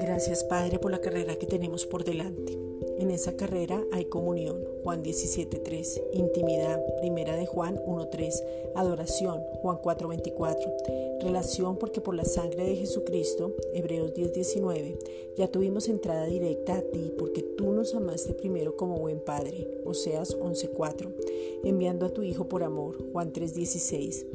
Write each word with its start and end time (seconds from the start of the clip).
Gracias 0.00 0.42
Padre 0.44 0.78
por 0.78 0.90
la 0.90 1.00
carrera 1.00 1.36
que 1.36 1.46
tenemos 1.46 1.86
por 1.86 2.04
delante. 2.04 2.58
En 2.98 3.12
esa 3.12 3.36
carrera 3.36 3.84
hay 3.92 4.06
comunión, 4.06 4.64
Juan 4.82 5.04
17.3, 5.04 6.02
intimidad, 6.12 6.82
primera 6.98 7.36
de 7.36 7.46
Juan 7.46 7.76
1.3, 7.76 8.42
adoración, 8.74 9.40
Juan 9.62 9.78
4.24, 9.78 11.20
relación 11.22 11.76
porque 11.76 12.00
por 12.00 12.16
la 12.16 12.24
sangre 12.24 12.64
de 12.64 12.74
Jesucristo, 12.74 13.54
Hebreos 13.72 14.14
10.19, 14.14 14.98
ya 15.36 15.46
tuvimos 15.46 15.88
entrada 15.88 16.26
directa 16.26 16.78
a 16.78 16.82
ti 16.82 17.12
porque 17.16 17.42
tú 17.42 17.72
nos 17.72 17.94
amaste 17.94 18.34
primero 18.34 18.76
como 18.76 18.98
buen 18.98 19.20
Padre, 19.20 19.68
Oseas 19.84 20.36
11.4, 20.36 21.14
enviando 21.62 22.06
a 22.06 22.10
tu 22.10 22.24
Hijo 22.24 22.48
por 22.48 22.64
amor, 22.64 22.96
Juan 23.12 23.32
3.16. 23.32 24.26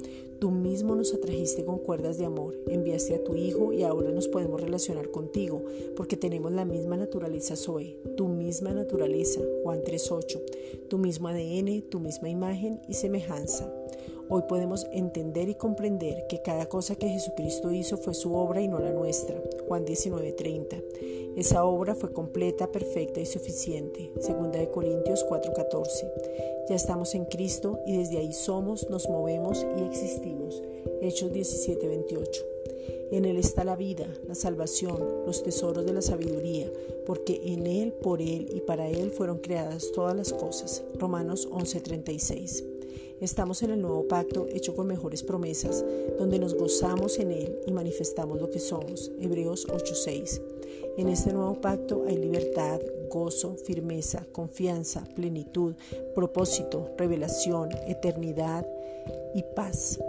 Tú 0.44 0.52
mismo 0.52 0.94
nos 0.94 1.14
atrajiste 1.14 1.64
con 1.64 1.80
cuerdas 1.80 2.18
de 2.18 2.25
amor, 2.25 2.54
enviaste 2.68 3.15
a 3.15 3.24
tu 3.24 3.33
Hijo 3.33 3.71
y 3.71 3.83
ahora 3.83 4.11
nos 4.11 4.28
podemos 4.28 4.60
relacionar 4.60 5.10
contigo, 5.10 5.64
porque 5.96 6.18
tenemos 6.18 6.52
la 6.52 6.66
misma 6.66 6.97
naturaleza 6.97 7.56
Zoe, 7.56 7.96
tu 8.18 8.28
misma 8.28 8.74
naturaleza, 8.74 9.39
Juan 9.64 9.83
3.8, 9.83 10.42
tu 10.89 10.97
mismo 10.97 11.29
ADN, 11.29 11.83
tu 11.83 12.02
misma 12.02 12.28
imagen 12.28 12.82
y 12.89 12.96
semejanza. 12.96 13.74
Hoy 14.28 14.42
podemos 14.50 14.86
entender 14.92 15.47
y 15.47 15.56
comprender 15.56 16.28
que 16.28 16.42
cada 16.42 16.66
cosa 16.66 16.97
que 16.97 17.07
Jesucristo 17.07 17.71
hizo 17.71 17.96
fue 17.96 18.14
su 18.14 18.36
obra 18.36 18.61
y 18.61 18.68
no 18.68 18.80
la 18.80 18.91
nuestra. 18.91 19.41
Juan 19.68 19.86
19:30. 19.86 20.82
Esa 21.36 21.66
obra 21.66 21.96
fue 21.96 22.14
completa, 22.14 22.72
perfecta 22.72 23.20
y 23.20 23.26
suficiente. 23.26 24.12
Segunda 24.20 24.60
de 24.60 24.70
Corintios 24.70 25.26
4:14. 25.26 26.12
Ya 26.70 26.76
estamos 26.76 27.16
en 27.16 27.26
Cristo 27.26 27.80
y 27.86 27.98
desde 27.98 28.20
ahí 28.20 28.34
somos, 28.34 28.89
nos 28.89 29.10
movemos 29.10 29.66
y 29.78 29.84
existimos. 29.84 30.62
Hechos 31.02 31.32
17:28. 31.32 32.45
En 33.12 33.26
Él 33.26 33.38
está 33.38 33.64
la 33.64 33.76
vida, 33.76 34.08
la 34.28 34.36
salvación, 34.36 34.97
los 35.25 35.44
tesoros 35.44 35.86
de 35.86 35.94
la 35.94 36.02
sabiduría, 36.02 36.72
porque 37.05 37.42
en 37.45 37.67
Él, 37.67 37.94
por 37.94 38.22
Él 38.22 38.50
y 38.53 38.61
para 38.61 38.89
Él 38.89 39.11
fueron 39.11 39.38
creadas 39.38 39.92
todas 39.92 40.16
las 40.16 40.33
cosas. 40.33 40.83
Romanos 40.98 41.48
11:36. 41.52 42.64
Estamos 43.22 43.63
en 43.63 43.72
el 43.72 43.81
nuevo 43.81 44.08
pacto 44.08 44.47
hecho 44.53 44.75
con 44.75 44.88
mejores 44.88 45.23
promesas, 45.23 45.83
donde 46.17 46.39
nos 46.39 46.55
gozamos 46.55 47.19
en 47.19 47.31
Él 47.31 47.59
y 47.66 47.72
manifestamos 47.72 48.39
lo 48.39 48.49
que 48.49 48.59
somos. 48.59 49.11
Hebreos 49.19 49.67
8:6. 49.67 50.41
En 50.97 51.09
este 51.09 51.33
nuevo 51.33 51.59
pacto 51.59 52.03
hay 52.08 52.17
libertad, 52.17 52.80
gozo, 53.09 53.55
firmeza, 53.55 54.25
confianza, 54.31 55.03
plenitud, 55.16 55.75
propósito, 56.14 56.89
revelación, 56.97 57.69
eternidad 57.88 58.67
y 59.33 59.44
paz. 59.55 59.99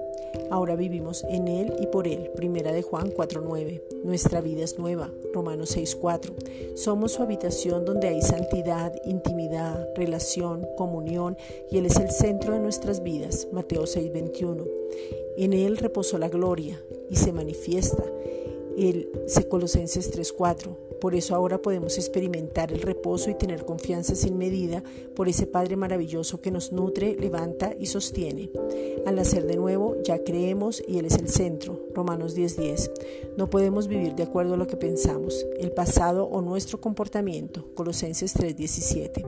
Ahora 0.50 0.76
vivimos 0.76 1.24
en 1.28 1.48
Él 1.48 1.72
y 1.80 1.86
por 1.86 2.06
Él. 2.06 2.30
Primera 2.34 2.72
de 2.72 2.82
Juan 2.82 3.10
4.9. 3.10 3.82
Nuestra 4.04 4.40
vida 4.40 4.64
es 4.64 4.78
nueva. 4.78 5.10
Romanos 5.32 5.76
6.4. 5.76 6.76
Somos 6.76 7.12
su 7.12 7.22
habitación 7.22 7.84
donde 7.84 8.08
hay 8.08 8.22
santidad, 8.22 8.92
intimidad, 9.04 9.88
relación, 9.96 10.66
comunión 10.76 11.36
y 11.70 11.78
Él 11.78 11.86
es 11.86 11.96
el 11.96 12.10
centro 12.10 12.54
de 12.54 12.60
nuestras 12.60 13.02
vidas. 13.02 13.48
Mateo 13.52 13.82
6.21. 13.82 14.68
En 15.36 15.52
Él 15.52 15.76
reposó 15.78 16.18
la 16.18 16.28
gloria 16.28 16.80
y 17.10 17.16
se 17.16 17.32
manifiesta. 17.32 18.04
El 18.76 19.08
Colosenses 19.48 20.12
3.4. 20.12 20.76
Por 21.00 21.14
eso 21.14 21.34
ahora 21.34 21.58
podemos 21.58 21.98
experimentar 21.98 22.72
el 22.72 22.80
reposo 22.80 23.30
y 23.30 23.34
tener 23.34 23.64
confianza 23.64 24.14
sin 24.14 24.38
medida 24.38 24.82
por 25.14 25.28
ese 25.28 25.46
Padre 25.46 25.76
maravilloso 25.76 26.40
que 26.40 26.50
nos 26.50 26.72
nutre, 26.72 27.14
levanta 27.14 27.74
y 27.78 27.86
sostiene. 27.86 28.50
Al 29.06 29.16
nacer 29.16 29.46
de 29.46 29.56
nuevo 29.56 29.96
ya 30.02 30.24
creemos 30.24 30.82
y 30.86 30.98
Él 30.98 31.06
es 31.06 31.16
el 31.18 31.28
centro. 31.28 31.86
Romanos 31.94 32.34
10:10. 32.34 32.90
No 33.36 33.50
podemos 33.50 33.86
vivir 33.86 34.14
de 34.14 34.22
acuerdo 34.22 34.54
a 34.54 34.56
lo 34.56 34.66
que 34.66 34.76
pensamos, 34.76 35.46
el 35.58 35.72
pasado 35.72 36.24
o 36.24 36.40
nuestro 36.40 36.80
comportamiento. 36.80 37.66
Colosenses 37.74 38.34
3:17. 38.34 39.24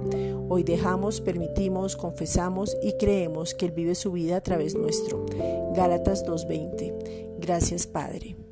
Hoy 0.48 0.62
dejamos, 0.62 1.20
permitimos, 1.20 1.96
confesamos 1.96 2.76
y 2.82 2.92
creemos 2.94 3.54
que 3.54 3.66
Él 3.66 3.72
vive 3.72 3.94
su 3.94 4.12
vida 4.12 4.36
a 4.36 4.40
través 4.40 4.74
nuestro. 4.74 5.26
Gálatas 5.74 6.24
2:20. 6.24 7.36
Gracias 7.38 7.86
Padre. 7.86 8.45